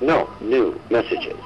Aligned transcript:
No, 0.00 0.28
new 0.40 0.80
messages. 0.90 1.41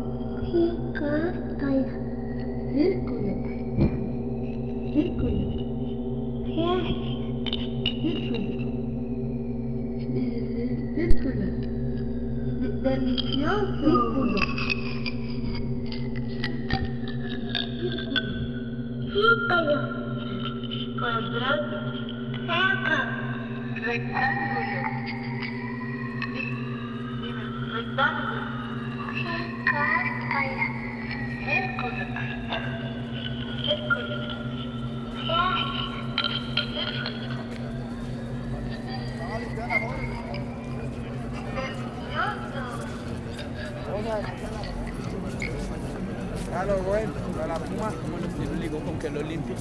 Pick 0.42 1.02
up 1.04 1.60
by 1.62 1.78
que 49.02 49.10
lo 49.10 49.24
limpie. 49.24 49.56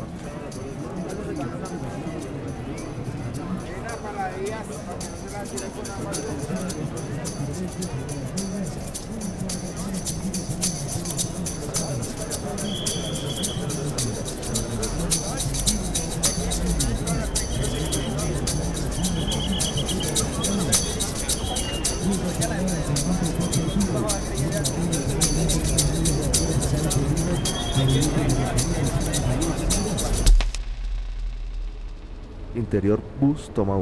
Bus 33.20 33.50
toma 33.54 33.74
1. 33.74 33.76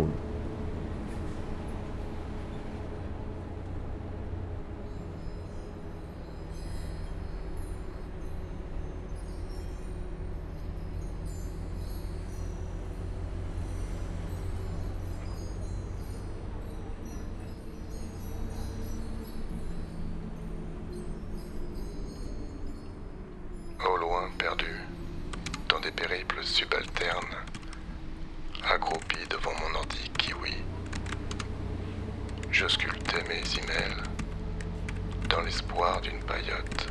Au 23.86 23.96
loin, 23.96 24.28
perdu, 24.36 24.66
dans 25.68 25.78
des 25.78 25.92
périples 25.92 26.42
subalternes, 26.42 27.47
accroupi 28.64 29.18
devant 29.30 29.52
mon 29.60 29.78
ordi 29.78 30.10
kiwi, 30.18 30.54
je 32.50 32.66
sculptais 32.66 33.22
mes 33.24 33.42
emails 33.62 34.02
dans 35.28 35.40
l'espoir 35.42 36.00
d'une 36.00 36.20
paillote 36.20 36.88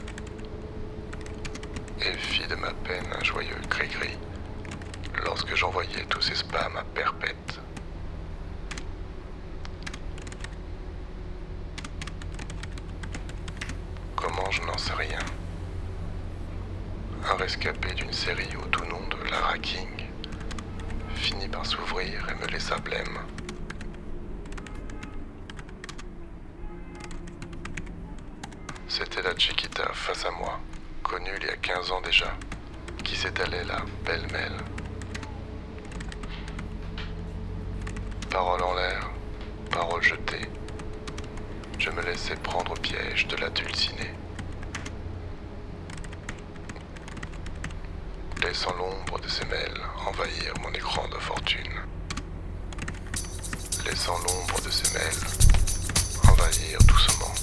et 2.01 2.13
fis 2.17 2.47
de 2.47 2.55
ma 2.55 2.71
peine 2.83 3.07
un 3.19 3.23
joyeux 3.23 3.61
gris-gris 3.69 4.17
lorsque 5.25 5.55
j'envoyais 5.55 6.05
tous 6.09 6.21
ces 6.21 6.35
spams 6.35 6.77
à 6.77 6.83
perpète. 6.83 7.59
Il 31.39 31.45
y 31.45 31.49
a 31.49 31.55
15 31.57 31.91
ans 31.91 32.01
déjà, 32.01 32.33
qui 33.03 33.15
s'étalait 33.15 33.63
là, 33.65 33.77
pêle-mêle. 34.05 34.57
Parole 38.29 38.63
en 38.63 38.73
l'air, 38.75 39.09
parole 39.71 40.03
jetée, 40.03 40.49
je 41.79 41.89
me 41.91 42.01
laissais 42.01 42.35
prendre 42.37 42.71
au 42.71 42.75
piège 42.75 43.27
de 43.27 43.35
la 43.37 43.49
dulcinée. 43.49 44.13
laissant 48.47 48.73
l'ombre 48.77 49.19
de 49.19 49.27
ses 49.27 49.45
mêles 49.45 49.81
envahir 50.05 50.53
mon 50.61 50.71
écran 50.71 51.05
de 51.09 51.19
fortune. 51.19 51.81
Laissant 53.85 54.17
l'ombre 54.19 54.61
de 54.63 54.69
ses 54.69 54.93
mêles 54.93 55.27
envahir 56.29 56.79
doucement 56.87 57.36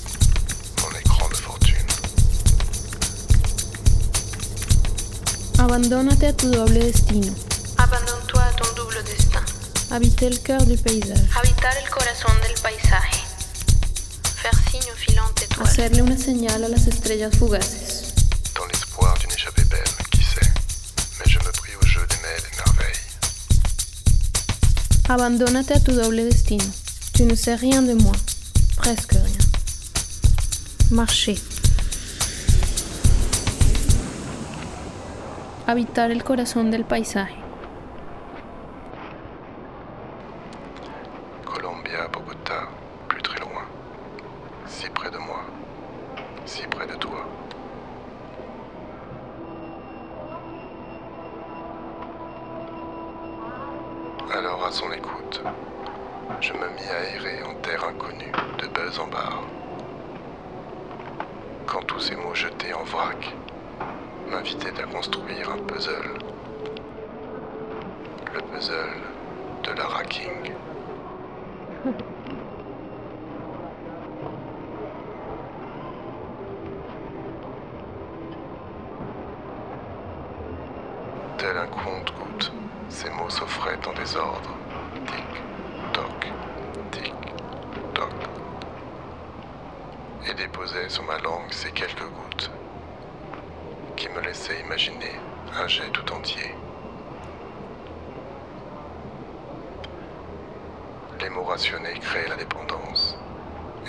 Abandónate 5.64 6.26
a 6.26 6.32
tu 6.34 6.50
doble 6.50 6.78
destino. 6.78 7.32
Abandonne-toi 7.78 8.42
à 8.42 8.52
ton 8.52 8.70
double 8.76 9.02
destin. 9.02 9.40
Habiter 9.90 10.26
el 10.26 10.38
cœur 10.42 10.62
du 10.66 10.76
paysage. 10.76 11.26
Habitar 11.34 11.74
el 11.82 11.88
corazón 11.88 12.38
del 12.42 12.52
paisaje. 12.60 13.22
Faire 14.42 14.58
signe 14.70 14.92
aux 14.92 14.98
filantes 14.98 15.42
étoiles. 15.42 15.66
Hacerle 15.66 16.02
una 16.02 16.18
señal 16.18 16.64
a 16.64 16.68
las 16.68 16.86
estrellas 16.86 17.30
fugaces. 17.38 18.12
Dans 18.54 18.66
l'espoir 18.66 19.16
d'une 19.20 19.32
échappée 19.32 19.64
belle, 19.64 19.80
qui 20.10 20.22
sait, 20.22 20.52
mais 21.18 21.32
je 21.32 21.38
me 21.38 21.50
pris 21.52 21.72
au 21.80 21.86
jeu 21.86 22.06
des 22.10 22.20
mêles 22.20 22.44
et 22.52 22.56
merveilles. 22.56 23.00
Abandónate 25.08 25.70
a 25.70 25.80
tu 25.80 25.92
doble 25.92 26.24
destino. 26.28 26.64
Tu 27.14 27.22
ne 27.22 27.34
sais 27.34 27.54
rien 27.54 27.80
de 27.80 27.94
moi. 27.94 28.12
Presque 28.76 29.12
rien. 29.12 29.44
Marcher. 30.90 31.38
Habitar 35.66 36.10
el 36.10 36.22
corazón 36.24 36.70
del 36.70 36.84
paisaje. 36.84 37.43
Ces 82.88 83.10
mots 83.10 83.28
s'offraient 83.28 83.78
en 83.86 83.92
désordre. 83.92 84.50
Tic, 85.06 85.42
toc, 85.92 86.32
tic, 86.90 87.14
toc. 87.92 88.12
Et 90.26 90.32
déposaient 90.34 90.88
sur 90.88 91.02
ma 91.02 91.18
langue 91.18 91.50
ces 91.50 91.70
quelques 91.72 92.02
gouttes 92.02 92.50
qui 93.94 94.08
me 94.08 94.20
laissaient 94.20 94.58
imaginer 94.60 95.12
un 95.54 95.68
jet 95.68 95.90
tout 95.92 96.10
entier. 96.14 96.54
Les 101.20 101.28
mots 101.28 101.44
rationnés 101.44 101.98
créaient 102.00 102.28
la 102.28 102.36
dépendance. 102.36 103.18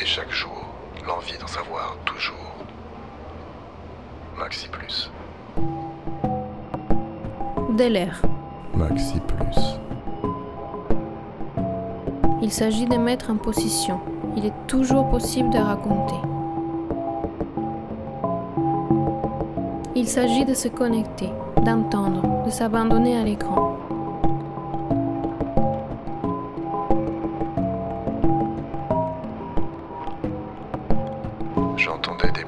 Et 0.01 0.05
chaque 0.05 0.31
jour, 0.31 0.65
l'envie 1.07 1.37
d'en 1.37 1.47
savoir 1.47 1.95
toujours. 2.03 2.55
Maxi 4.35 4.67
plus. 4.67 5.09
Maxi 8.74 9.19
plus. 9.19 9.80
Il 12.42 12.50
s'agit 12.50 12.86
de 12.86 12.95
mettre 12.95 13.31
en 13.31 13.36
position. 13.36 14.00
Il 14.38 14.45
est 14.45 14.54
toujours 14.66 15.10
possible 15.10 15.50
de 15.50 15.57
raconter. 15.57 16.16
Il 19.94 20.07
s'agit 20.07 20.45
de 20.45 20.54
se 20.54 20.69
connecter, 20.69 21.30
d'entendre, 21.66 22.45
de 22.45 22.50
s'abandonner 22.50 23.18
à 23.18 23.24
l'écran. 23.24 23.77
J'entendais 31.75 32.31
des 32.31 32.45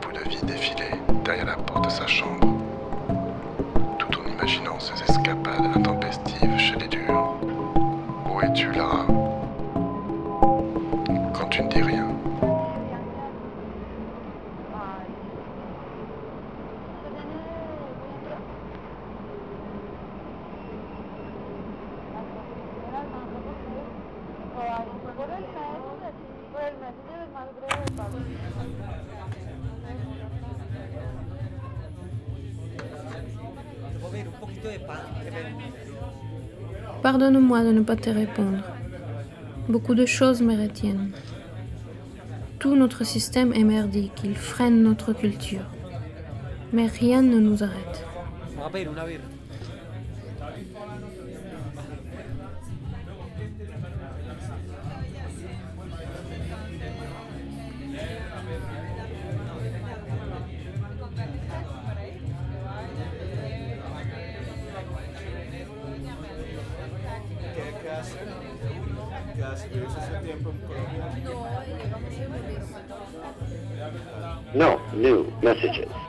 Pardonne-moi 37.17 37.63
de 37.63 37.71
ne 37.71 37.81
pas 37.81 37.95
te 37.95 38.11
répondre. 38.11 38.61
Beaucoup 39.67 39.95
de 39.95 40.05
choses 40.05 40.43
me 40.43 40.55
retiennent. 40.55 41.09
Tout 42.59 42.75
notre 42.75 43.03
système 43.03 43.53
est 43.53 43.63
merdique, 43.63 44.21
il 44.23 44.35
freine 44.35 44.83
notre 44.83 45.13
culture. 45.13 45.65
Mais 46.73 46.85
rien 46.85 47.23
ne 47.23 47.39
nous 47.39 47.63
arrête. 47.63 48.05
Messages. 75.67 76.06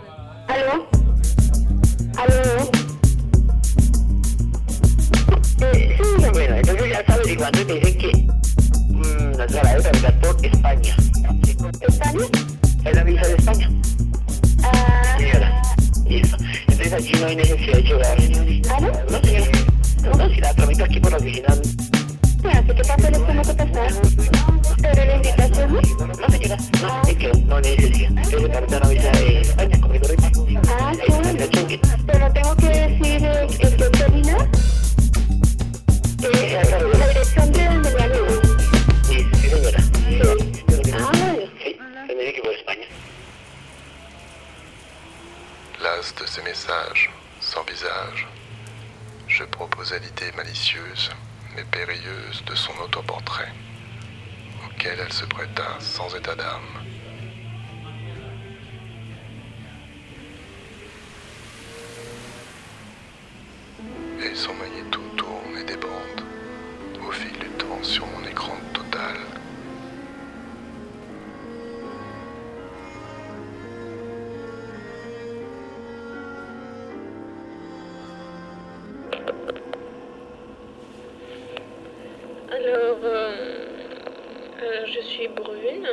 Je 84.87 85.01
suis 85.01 85.29
brune, 85.29 85.89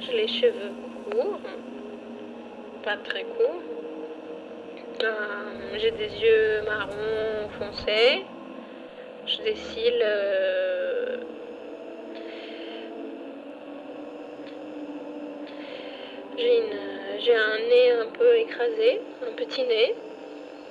j'ai 0.00 0.12
les 0.12 0.28
cheveux 0.28 0.72
courts, 1.10 1.40
pas 2.82 2.96
très 2.96 3.24
courts. 3.24 3.62
Euh, 5.02 5.78
j'ai 5.78 5.90
des 5.90 6.14
yeux 6.20 6.62
marron 6.64 7.48
foncés, 7.58 8.24
j'ai 9.26 9.42
des 9.42 9.56
cils. 9.56 10.02
euh, 10.02 11.16
j'ai 17.18 17.36
un 17.36 17.58
nez 17.58 17.90
un 17.92 18.06
peu 18.06 18.36
écrasé, 18.36 19.00
un 19.28 19.32
petit 19.32 19.62
nez, 19.62 19.94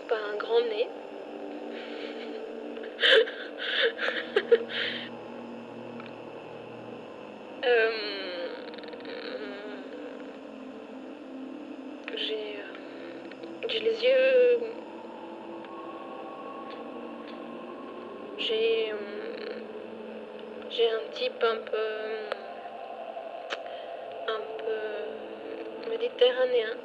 pas 0.10 0.18
un 0.34 0.38
grand 0.38 0.62
nez. 0.62 0.88
Euh, 7.64 7.92
j'ai 12.18 12.34
euh, 12.34 13.68
j'ai 13.70 13.80
les 13.80 14.04
yeux. 14.04 14.60
J'ai 18.48 18.92
euh, 18.92 18.96
j'ai 20.72 20.90
un 20.90 21.04
type 21.14 21.44
un 21.44 21.58
peu 21.58 21.90
un 24.28 24.42
peu 24.58 25.90
méditerranéen, 25.92 26.76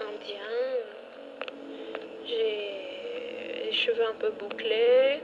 indien. 0.00 0.52
J'ai 2.26 3.64
les 3.66 3.72
cheveux 3.72 4.06
un 4.06 4.14
peu 4.18 4.30
bouclés. 4.30 5.20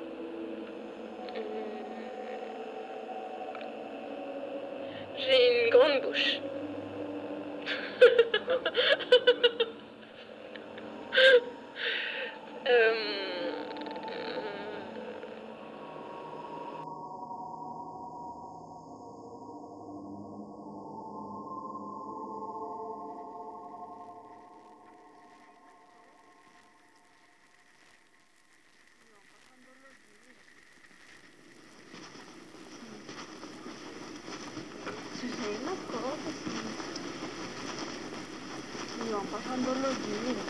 Todos 39.30 39.76
los 39.78 40.04
días. 40.04 40.48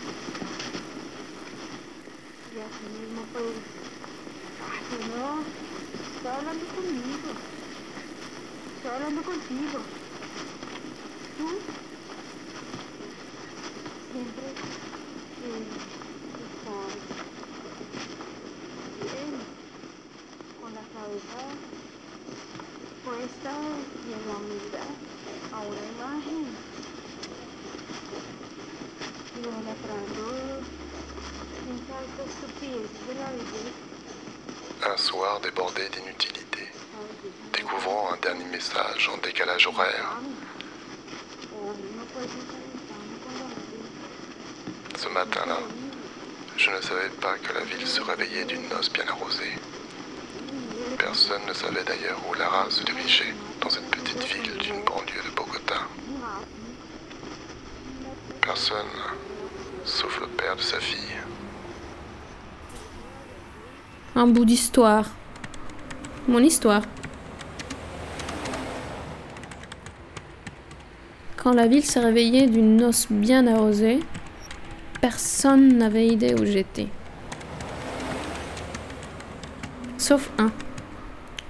Y 2.49 2.59
así 2.59 2.85
mismo 2.87 3.29
pues, 3.31 3.65
ay, 4.57 5.03
no, 5.05 5.55
estoy 6.15 6.31
hablando 6.31 6.69
conmigo, 6.71 7.45
estoy 8.75 8.91
hablando 8.91 9.23
contigo. 9.25 9.95
Tú 11.35 11.78
Ce 45.01 45.07
matin-là, 45.07 45.59
je 46.57 46.69
ne 46.71 46.81
savais 46.81 47.07
pas 47.21 47.37
que 47.41 47.53
la 47.53 47.61
ville 47.61 47.87
se 47.87 48.01
réveillait 48.01 48.43
d'une 48.43 48.67
noce 48.67 48.91
bien 48.91 49.07
arrosée. 49.07 49.57
Personne 50.97 51.41
ne 51.47 51.53
savait 51.53 51.85
d'ailleurs 51.85 52.19
où 52.29 52.33
Lara 52.33 52.69
se 52.69 52.83
dirigeait 52.83 53.33
dans 53.61 53.69
cette 53.69 53.89
petite 53.89 54.21
ville 54.25 54.57
d'une 54.57 54.83
banlieue 54.83 55.23
de 55.25 55.33
Bogota. 55.33 55.75
Personne, 58.41 58.91
sauf 59.85 60.19
le 60.19 60.27
père 60.27 60.57
de 60.57 60.61
sa 60.61 60.81
fille. 60.81 61.15
Un 64.17 64.27
bout 64.27 64.43
d'histoire. 64.43 65.05
Mon 66.27 66.39
histoire. 66.39 66.81
Quand 71.37 71.53
la 71.53 71.67
ville 71.67 71.85
s'est 71.85 72.01
réveillée 72.01 72.47
d'une 72.47 72.75
noce 72.75 73.07
bien 73.09 73.47
arrosée, 73.47 74.01
personne 75.01 75.77
n'avait 75.77 76.07
idée 76.07 76.33
où 76.33 76.45
j'étais. 76.45 76.87
Sauf 79.97 80.31
un, 80.37 80.51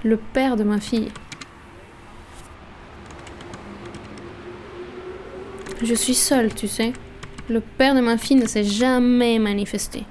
le 0.04 0.16
père 0.16 0.56
de 0.56 0.64
ma 0.64 0.80
fille. 0.80 1.10
Je 5.82 5.94
suis 5.94 6.14
seule, 6.14 6.54
tu 6.54 6.68
sais. 6.68 6.92
Le 7.48 7.60
père 7.60 7.94
de 7.94 8.00
ma 8.00 8.18
fille 8.18 8.36
ne 8.36 8.46
s'est 8.46 8.64
jamais 8.64 9.38
manifesté. 9.38 10.04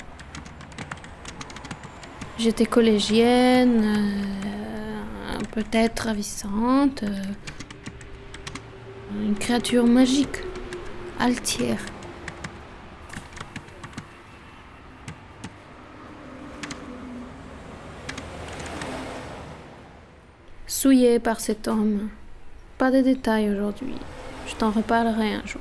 J'étais 2.39 2.65
collégienne, 2.65 3.83
euh, 3.83 5.39
peut-être 5.51 6.05
ravissante, 6.05 7.03
euh, 7.03 7.21
une 9.25 9.35
créature 9.35 9.85
magique, 9.85 10.43
altière. 11.19 11.81
Souillée 20.81 21.19
par 21.19 21.41
cet 21.41 21.67
homme. 21.67 22.07
Pas 22.77 22.89
de 22.89 23.01
détails 23.01 23.51
aujourd'hui. 23.51 23.97
Je 24.47 24.55
t'en 24.55 24.71
reparlerai 24.71 25.33
un 25.33 25.45
jour. 25.45 25.59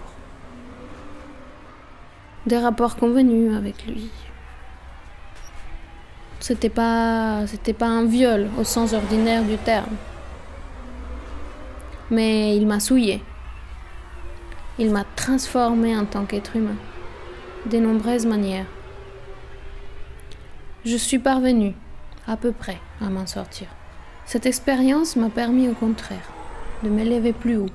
Des 2.46 2.56
rapports 2.56 2.94
convenus 2.94 3.52
avec 3.52 3.84
lui. 3.84 4.10
C'était 6.38 6.68
pas, 6.68 7.44
c'était 7.48 7.72
pas 7.72 7.88
un 7.88 8.04
viol 8.04 8.48
au 8.60 8.62
sens 8.62 8.92
ordinaire 8.92 9.42
du 9.42 9.56
terme. 9.56 9.96
Mais 12.12 12.56
il 12.56 12.68
m'a 12.68 12.78
souillé. 12.78 13.20
Il 14.78 14.92
m'a 14.92 15.02
transformé 15.16 15.96
en 15.96 16.04
tant 16.04 16.26
qu'être 16.26 16.54
humain, 16.54 16.78
de 17.66 17.78
nombreuses 17.78 18.24
manières. 18.24 18.66
Je 20.84 20.96
suis 20.96 21.18
parvenue, 21.18 21.74
à 22.28 22.36
peu 22.36 22.52
près, 22.52 22.78
à 23.00 23.08
m'en 23.10 23.26
sortir. 23.26 23.66
Cette 24.28 24.44
expérience 24.44 25.16
m'a 25.16 25.30
permis 25.30 25.70
au 25.70 25.74
contraire 25.74 26.28
de 26.82 26.90
m'élever 26.90 27.32
plus 27.32 27.56
haut, 27.56 27.70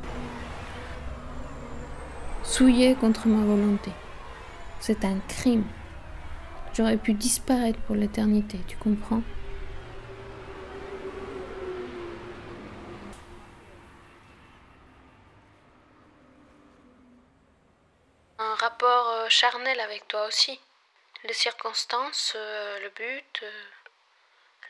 souillé 2.44 2.94
contre 2.94 3.28
ma 3.28 3.44
volonté. 3.44 3.90
C'est 4.80 5.04
un 5.04 5.18
crime. 5.28 5.66
J'aurais 6.76 6.98
pu 6.98 7.14
disparaître 7.14 7.80
pour 7.88 7.96
l'éternité, 7.96 8.60
tu 8.68 8.78
comprends? 8.78 9.24
Un 18.38 18.56
rapport 18.60 19.10
euh, 19.10 19.26
charnel 19.28 19.80
avec 19.80 20.08
toi 20.08 20.28
aussi. 20.28 20.60
Les 21.28 21.34
circonstances, 21.34 22.34
euh, 22.36 22.78
le 22.84 22.90
but, 22.90 23.42
euh, 23.42 23.50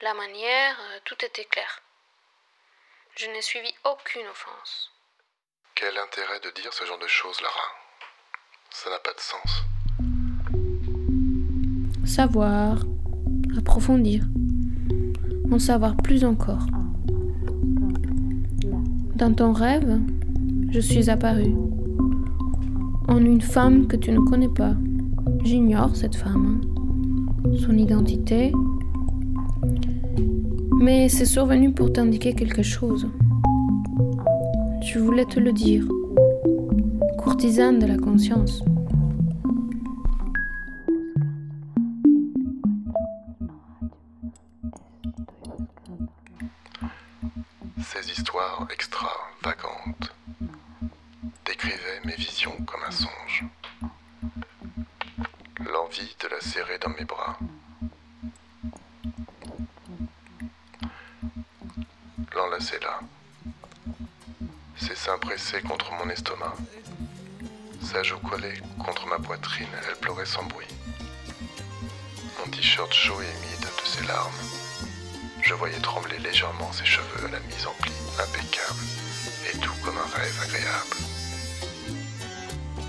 la 0.03 0.13
manière, 0.13 0.75
euh, 0.81 0.99
tout 1.05 1.15
était 1.23 1.45
clair. 1.45 1.81
Je 3.15 3.25
n'ai 3.27 3.41
suivi 3.41 3.69
aucune 3.85 4.27
offense. 4.27 4.91
Quel 5.75 5.97
intérêt 5.97 6.41
de 6.41 6.49
dire 6.61 6.73
ce 6.73 6.83
genre 6.83 6.99
de 6.99 7.07
choses, 7.07 7.39
Lara? 7.41 7.67
Ça 8.69 8.89
n'a 8.89 8.99
pas 8.99 9.13
de 9.13 9.19
sens. 9.21 9.63
Savoir, 12.05 12.79
approfondir, 13.57 14.23
en 15.51 15.59
savoir 15.59 15.95
plus 15.95 16.25
encore. 16.25 16.65
Dans 19.15 19.33
ton 19.33 19.53
rêve, 19.53 19.99
je 20.71 20.81
suis 20.81 21.09
apparue. 21.09 21.55
En 23.07 23.23
une 23.23 23.41
femme 23.41 23.87
que 23.87 23.95
tu 23.95 24.11
ne 24.11 24.19
connais 24.19 24.53
pas. 24.53 24.73
J'ignore 25.43 25.95
cette 25.95 26.15
femme, 26.15 26.61
son 27.65 27.77
identité. 27.77 28.51
Mais 30.85 31.07
c'est 31.07 31.25
survenu 31.25 31.71
pour 31.71 31.93
t'indiquer 31.93 32.35
quelque 32.35 32.61
chose. 32.61 33.07
Je 34.81 34.99
voulais 34.99 35.23
te 35.23 35.39
le 35.39 35.53
dire. 35.53 35.85
Courtisane 37.17 37.79
de 37.79 37.85
la 37.85 37.97
conscience. 37.97 38.61
Ces 47.81 48.11
histoires 48.11 48.67
extravagantes 48.69 50.13
décrivaient 51.45 52.01
mes 52.03 52.15
visions 52.15 52.57
comme 52.65 52.81
un 52.85 52.91
songe. 52.91 53.45
L'envie 55.59 56.13
de 56.21 56.27
la 56.27 56.41
serrer 56.41 56.77
dans 56.79 56.89
mes 56.89 57.05
bras. 57.05 57.12
Elle 69.87 69.95
pleurait 69.97 70.25
sans 70.25 70.43
bruit. 70.43 70.67
Mon 72.39 72.51
t-shirt 72.51 72.93
chaud 72.93 73.21
et 73.21 73.25
humide 73.25 73.61
de 73.61 73.87
ses 73.87 74.03
larmes. 74.05 74.33
Je 75.41 75.53
voyais 75.53 75.79
trembler 75.79 76.17
légèrement 76.19 76.71
ses 76.71 76.85
cheveux 76.85 77.25
à 77.25 77.31
la 77.31 77.39
mise 77.41 77.65
en 77.65 77.73
pli 77.73 77.91
impeccable 78.19 78.79
et 79.51 79.57
tout 79.57 79.73
comme 79.83 79.97
un 79.97 80.17
rêve 80.17 80.41
agréable. 80.41 80.97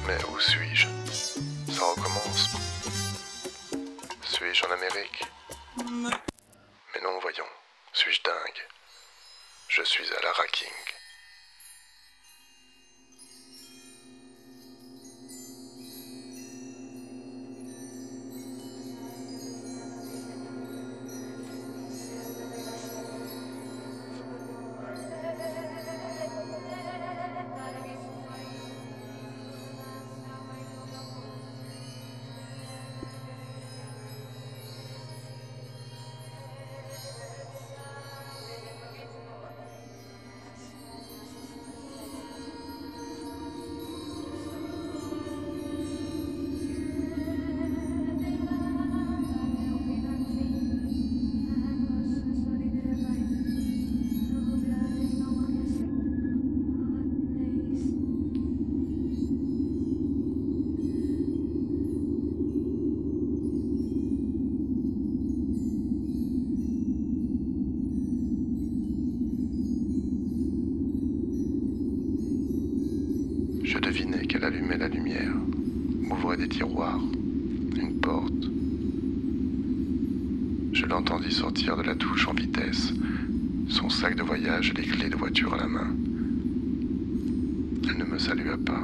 Mais 0.06 0.18
où 0.30 0.38
suis-je? 0.38 0.86
Ça 1.72 1.84
recommence. 1.84 2.50
Suis-je 4.22 4.64
en 4.66 4.70
Amérique? 4.70 5.24
Mais 5.76 7.00
non, 7.02 7.18
voyons. 7.20 7.44
Suis-je 7.92 8.22
dingue? 8.22 8.68
Je 9.68 9.82
suis 9.82 10.06
à 10.12 10.22
Lara 10.22 10.46
King. 10.52 10.68
Tiroirs, 76.48 77.00
une 77.76 78.00
porte. 78.00 78.32
Je 80.72 80.86
l'entendis 80.86 81.32
sortir 81.32 81.76
de 81.76 81.82
la 81.82 81.94
douche 81.94 82.28
en 82.28 82.34
vitesse, 82.34 82.92
son 83.68 83.88
sac 83.88 84.16
de 84.16 84.22
voyage 84.22 84.70
et 84.70 84.80
les 84.80 84.86
clés 84.86 85.08
de 85.08 85.16
voiture 85.16 85.54
à 85.54 85.58
la 85.58 85.68
main. 85.68 85.94
Elle 87.88 87.98
ne 87.98 88.04
me 88.04 88.18
salua 88.18 88.56
pas. 88.56 88.82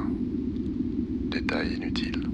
Détail 1.29 1.75
inutile. 1.75 2.30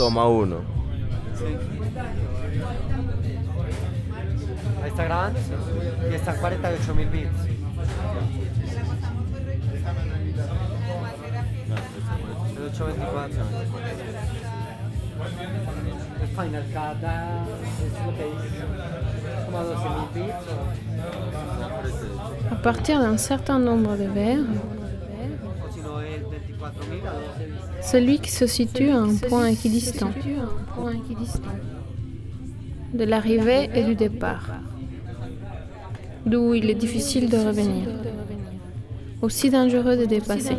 Toma 0.00 0.26
uno. 0.26 0.62
Ahí 4.82 4.88
está 4.88 5.04
grabando 5.04 5.38
y 6.10 6.14
están 6.14 6.36
48 6.38 6.94
mil 6.94 7.08
bits. 7.10 7.28
El 12.56 12.62
824. 12.64 13.42
El 16.22 16.28
Final 16.28 16.64
Cut 16.72 17.04
es 17.84 17.92
lo 18.06 18.12
que 18.16 18.24
dice, 18.24 18.64
como 19.44 19.58
a 19.58 19.64
12 19.64 19.88
mil 19.90 20.08
bits. 20.14 20.46
À 22.50 22.62
partir 22.62 22.98
d'un 22.98 23.18
certain 23.18 23.58
nombre 23.62 23.98
de 23.98 24.08
vers, 24.08 24.46
O, 25.44 25.66
o 25.66 25.70
si 25.70 25.80
no 25.82 26.00
es 26.00 26.30
24 26.30 26.86
mil 26.86 27.06
a 27.06 27.12
12 27.12 27.44
bits. 27.44 27.59
Celui 27.90 28.20
qui 28.20 28.30
se 28.30 28.46
situe 28.46 28.90
à 28.90 28.98
un 28.98 29.14
point 29.16 29.46
équidistant 29.46 30.10
de 32.94 33.04
l'arrivée 33.04 33.68
et 33.74 33.82
du 33.82 33.96
départ, 33.96 34.46
d'où 36.24 36.54
il 36.54 36.70
est 36.70 36.74
difficile 36.74 37.28
de 37.28 37.36
revenir, 37.36 37.88
aussi 39.22 39.50
dangereux 39.50 39.96
de 39.96 40.04
dépasser. 40.04 40.56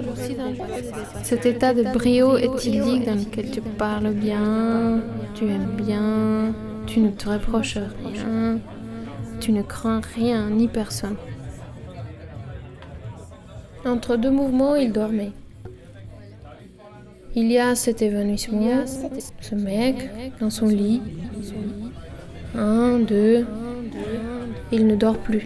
Cet 1.24 1.46
état 1.46 1.74
de 1.74 1.84
brio 1.84 2.38
éthylique 2.38 3.06
dans 3.06 3.16
lequel 3.16 3.50
tu 3.50 3.62
parles 3.62 4.12
bien, 4.12 5.02
tu 5.34 5.46
aimes 5.46 5.76
bien, 5.78 6.54
tu 6.86 7.00
ne 7.00 7.12
te 7.12 7.30
reproches 7.30 7.78
rien, 7.78 8.60
tu 9.40 9.54
ne 9.54 9.62
crains 9.62 10.02
rien 10.16 10.50
ni 10.50 10.68
personne. 10.68 11.16
Entre 13.86 14.18
deux 14.18 14.32
mouvements, 14.32 14.76
il 14.76 14.92
dormait. 14.92 15.32
Il 17.34 17.52
y 17.52 17.58
a 17.58 17.76
cet 17.76 18.02
évanouissement, 18.02 18.86
ce 19.40 19.56
mec 19.56 20.10
dans 20.40 20.50
son 20.50 20.68
lit. 20.68 21.02
Un, 22.56 23.00
deux. 23.00 23.46
Il 24.72 24.86
ne 24.88 24.96
dort 24.96 25.18
plus. 25.18 25.46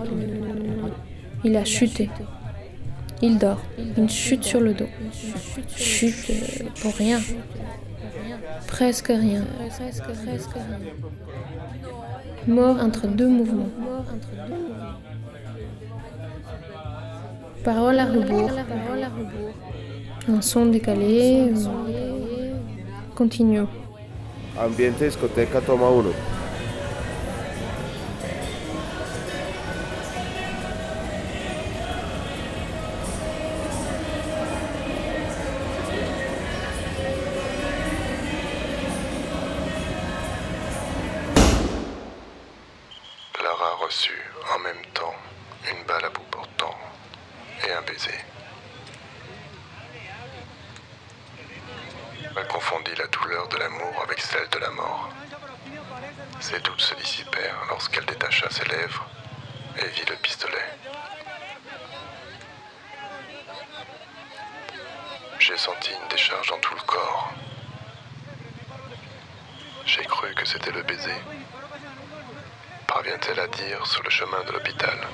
Il 1.43 1.56
a 1.56 1.63
chuté. 1.63 2.10
Il 3.21 3.38
dort. 3.38 3.62
Une 3.98 4.10
chute 4.10 4.43
sur 4.43 4.60
le 4.60 4.74
dos. 4.74 4.89
Chute 5.76 6.30
euh, 6.30 6.65
pour 6.82 6.93
rien. 6.95 7.19
Presque 8.67 9.08
rien. 9.08 9.43
Mort 12.48 12.78
entre 12.82 13.08
deux 13.08 13.28
mouvements. 13.28 13.69
Parole 17.63 18.00
à 18.00 18.06
rebours. 18.06 18.52
Un 20.28 20.42
son 20.42 20.66
décalé. 20.68 21.50
euh, 21.52 22.56
Continue. 23.16 23.66
Ambiente 24.58 25.06
discoteca, 25.06 25.62
toma 25.62 25.90
uno. 25.90 26.10
Elle 52.38 52.48
confondit 52.48 52.95
la 52.95 53.08
douleur 53.08 53.48
de 53.48 53.58
l'amour 53.58 54.02
avec 54.04 54.19
celle 54.19 54.48
de 54.50 54.60
la 54.60 54.69
mort. 54.71 55.10
Ses 56.41 56.60
doutes 56.60 56.82
se 56.82 56.93
dissipèrent 56.95 57.65
lorsqu'elle 57.69 58.06
détacha 58.06 58.50
ses 58.50 58.65
lèvres 58.65 59.08
et 59.78 59.88
vit 59.88 60.06
le 60.10 60.15
pistolet. 60.17 60.69
J'ai 65.39 65.58
senti 65.58 65.91
une 65.91 66.08
décharge 66.10 66.50
dans 66.50 66.60
tout 66.60 66.76
le 66.76 66.82
corps. 66.82 67.34
J'ai 69.86 70.04
cru 70.04 70.34
que 70.34 70.45
c'était 70.45 70.71
le 70.71 70.82
baiser. 70.84 71.21
Parvient-elle 72.88 73.39
à 73.39 73.48
dire 73.48 73.86
sur 73.86 74.04
le 74.04 74.10
chemin 74.10 74.43
de 74.43 74.52
l'hôpital 74.52 75.08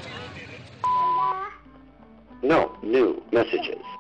No 2.42 2.76
new 2.82 3.22
messages. 3.32 3.91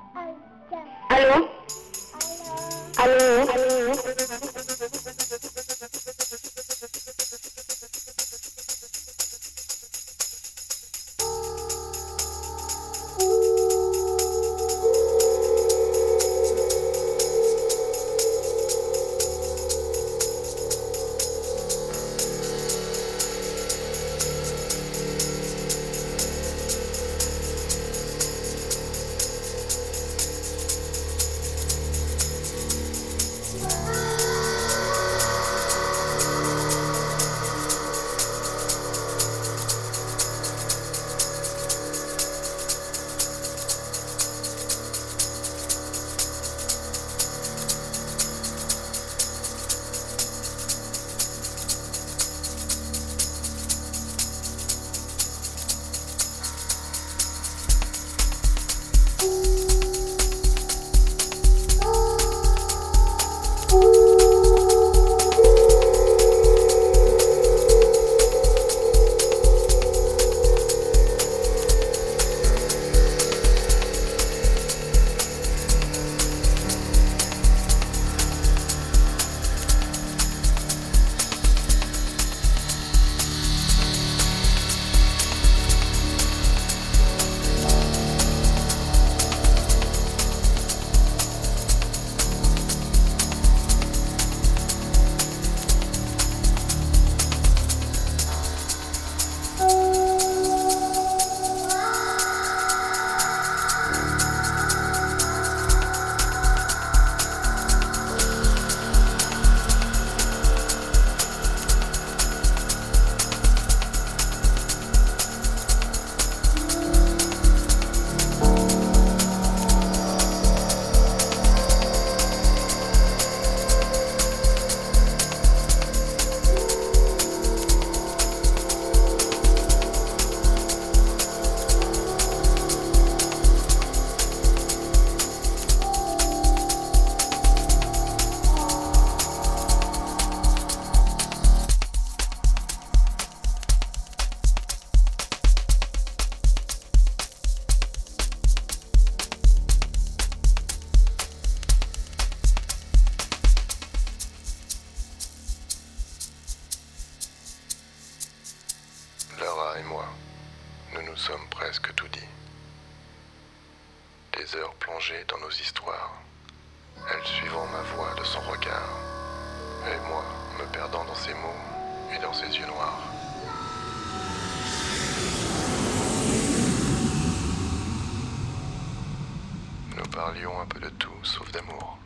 Nous 180.31 180.35
parlions 180.35 180.61
un 180.61 180.65
peu 180.65 180.79
de 180.79 180.87
tout 180.91 181.23
sauf 181.23 181.51
d'amour. 181.51 181.97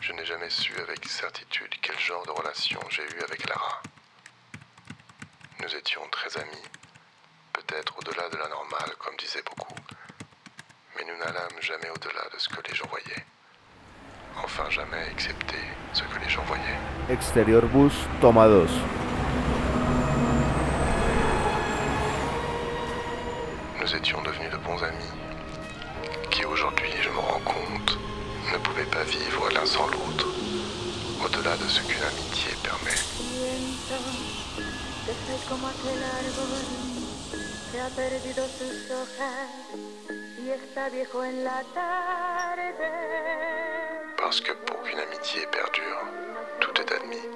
Je 0.00 0.12
n'ai 0.12 0.24
jamais 0.24 0.50
su 0.50 0.72
avec 0.80 1.04
certitude 1.04 1.72
quel 1.80 1.96
genre 1.96 2.26
de 2.26 2.32
relation 2.32 2.80
j'ai 2.90 3.04
eu 3.04 3.22
avec 3.22 3.48
Lara. 3.48 3.80
Nous 5.62 5.72
étions 5.76 6.00
très 6.10 6.36
amis, 6.38 6.64
peut-être 7.52 7.96
au-delà 7.98 8.28
de 8.30 8.36
la 8.36 8.48
normale, 8.48 8.90
comme 8.98 9.16
disaient 9.16 9.44
beaucoup, 9.44 9.76
mais 10.96 11.04
nous 11.04 11.16
n'allâmes 11.18 11.60
jamais 11.60 11.90
au-delà 11.90 12.28
de 12.32 12.38
ce 12.38 12.48
que 12.48 12.60
les 12.68 12.74
gens 12.74 12.88
voyaient. 12.88 13.24
Enfin 14.42 14.68
jamais 14.70 15.06
excepté 15.12 15.58
ce 15.92 16.02
que 16.02 16.18
les 16.18 16.28
gens 16.28 16.42
voyaient. 16.46 16.80
Exterior 17.10 17.62
bus, 17.62 17.94
toma 18.20 18.48
2. 18.48 18.66
Nous 23.80 23.94
étions 23.94 24.20
devenus 24.22 24.50
de 24.50 24.56
bons 24.58 24.82
amis, 24.82 25.12
aujourd'hui, 26.58 26.90
je 27.00 27.08
me 27.10 27.18
rends 27.18 27.40
compte, 27.44 27.98
ne 28.52 28.58
pouvaient 28.58 28.90
pas 28.90 29.04
vivre 29.04 29.48
l'un 29.54 29.64
sans 29.64 29.86
l'autre, 29.86 30.26
au-delà 31.24 31.56
de 31.56 31.68
ce 31.68 31.80
qu'une 31.82 32.02
amitié 32.02 32.50
permet. 32.64 32.98
Parce 44.16 44.40
que 44.40 44.52
pour 44.52 44.82
qu'une 44.82 44.98
amitié 44.98 45.46
perdure, 45.52 46.02
tout 46.60 46.80
est 46.80 46.92
admis, 46.92 47.28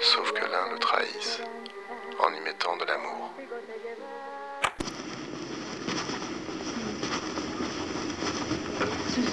sauf 0.00 0.32
que 0.32 0.44
l'un 0.44 0.72
le 0.72 0.78
trahisse 0.78 1.40
en 2.20 2.32
y 2.32 2.40
mettant 2.40 2.76
de 2.76 2.84
l'amour. 2.84 3.32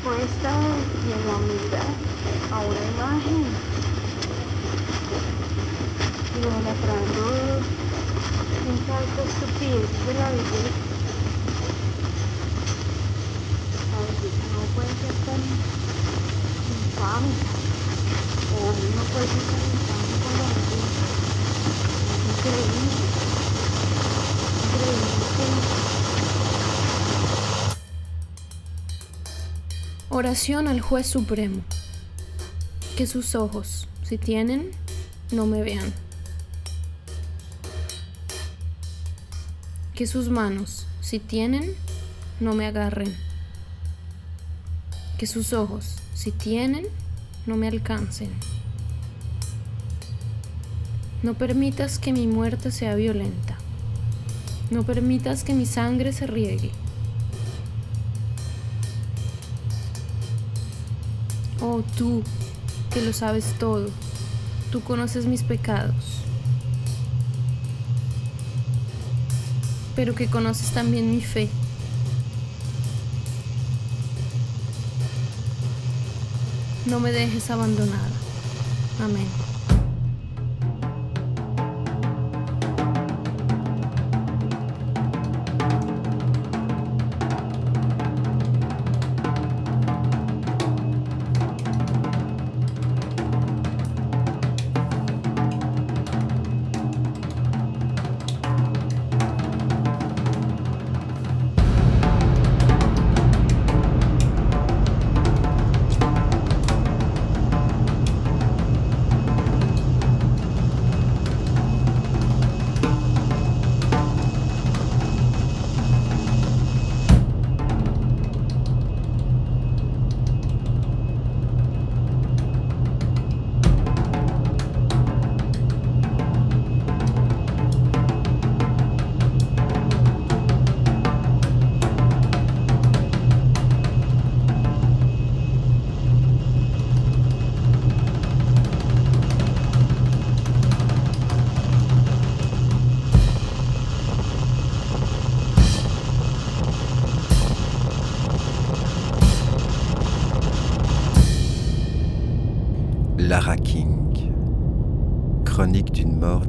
puesta 0.00 0.86
y 1.00 1.12
en 1.12 1.26
la 1.26 1.36
humildad 1.38 1.81
a 2.52 2.60
una 2.60 2.84
imagen 2.94 3.44
idolatrando 6.36 7.24
un 8.68 8.76
salto 8.86 9.20
estupidez 9.26 9.90
de 10.06 10.12
la 10.14 10.28
belleza. 10.30 10.82
A 13.88 13.98
veces 14.04 14.32
no 14.52 14.60
puede 14.74 14.92
ser 15.00 15.14
tan 15.24 15.40
infame 16.76 17.32
o 18.52 18.60
uno 18.68 19.02
puede 19.12 19.26
ser 19.32 19.44
tan 19.48 19.62
infame 19.72 20.14
con 20.22 20.32
la 20.38 20.46
belleza. 20.52 21.04
Es 22.12 22.24
increíble. 22.32 22.92
Increíble 24.64 25.32
Oración 30.10 30.68
al 30.68 30.80
juez 30.82 31.06
supremo. 31.06 31.62
Que 32.96 33.06
sus 33.06 33.34
ojos, 33.34 33.88
si 34.02 34.18
tienen, 34.18 34.70
no 35.30 35.46
me 35.46 35.62
vean. 35.62 35.92
Que 39.94 40.06
sus 40.06 40.28
manos, 40.28 40.86
si 41.00 41.18
tienen, 41.18 41.74
no 42.40 42.54
me 42.54 42.66
agarren. 42.66 43.16
Que 45.18 45.26
sus 45.26 45.52
ojos, 45.52 45.96
si 46.14 46.32
tienen, 46.32 46.86
no 47.46 47.56
me 47.56 47.68
alcancen. 47.68 48.30
No 51.22 51.34
permitas 51.34 51.98
que 51.98 52.12
mi 52.12 52.26
muerte 52.26 52.70
sea 52.70 52.94
violenta. 52.94 53.56
No 54.70 54.82
permitas 54.82 55.44
que 55.44 55.54
mi 55.54 55.66
sangre 55.66 56.12
se 56.12 56.26
riegue. 56.26 56.72
Oh 61.60 61.82
tú, 61.96 62.24
que 62.92 63.00
lo 63.00 63.12
sabes 63.12 63.54
todo, 63.58 63.88
tú 64.70 64.82
conoces 64.82 65.24
mis 65.26 65.42
pecados, 65.42 65.94
pero 69.96 70.14
que 70.14 70.26
conoces 70.26 70.70
también 70.72 71.10
mi 71.10 71.22
fe. 71.22 71.48
No 76.86 77.00
me 77.00 77.12
dejes 77.12 77.50
abandonada. 77.50 78.10
Amén. 79.02 79.51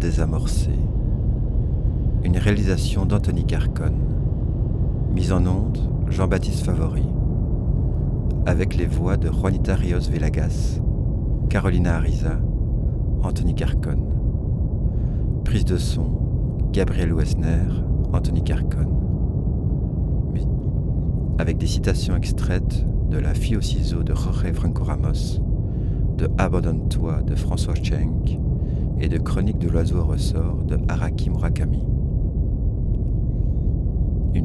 Désamorcée. 0.03 0.79
Une 2.25 2.37
réalisation 2.37 3.05
d'Anthony 3.05 3.45
Carcon. 3.45 3.93
Mise 5.15 5.31
en 5.31 5.45
onde, 5.45 5.77
Jean-Baptiste 6.09 6.65
Favori. 6.65 7.05
Avec 8.45 8.75
les 8.75 8.85
voix 8.85 9.15
de 9.15 9.31
Juanita 9.31 9.75
Rios 9.75 10.09
Velagas, 10.11 10.81
Carolina 11.49 11.95
Ariza, 11.95 12.37
Anthony 13.21 13.55
Carcon. 13.55 13.97
Prise 15.45 15.63
de 15.63 15.77
son, 15.77 16.19
Gabriel 16.73 17.13
Wessner, 17.13 17.69
Anthony 18.11 18.43
Carcon. 18.43 18.89
Avec 21.39 21.57
des 21.57 21.67
citations 21.67 22.17
extraites 22.17 22.85
de 23.09 23.19
La 23.19 23.33
fille 23.33 23.55
au 23.55 23.61
ciseau 23.61 24.03
de 24.03 24.13
Jorge 24.13 24.51
Franco 24.51 24.83
Ramos, 24.83 25.39
de 26.17 26.27
Abandonne-toi 26.37 27.21
de 27.21 27.35
François 27.35 27.75
Schenk 27.75 28.42
et 28.99 29.09
de 29.09 29.17
Chronique 29.17 29.59
de 29.59 29.69
l'oiseau 29.69 29.99
au 29.99 30.05
ressort 30.05 30.63
de 30.63 30.77
Araki 30.87 31.29
Murakami. 31.29 31.83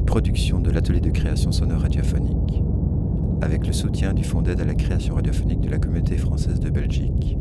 production 0.08 0.58
de 0.58 0.70
l'atelier 0.70 1.00
de 1.00 1.10
création 1.10 1.52
sonore 1.52 1.82
radiophonique, 1.82 2.62
avec 3.42 3.66
le 3.66 3.74
soutien 3.74 4.14
du 4.14 4.24
Fonds 4.24 4.40
d'aide 4.40 4.60
à 4.62 4.64
la 4.64 4.74
création 4.74 5.14
radiophonique 5.14 5.60
de 5.60 5.68
la 5.68 5.78
communauté 5.78 6.16
française 6.16 6.60
de 6.60 6.70
Belgique. 6.70 7.36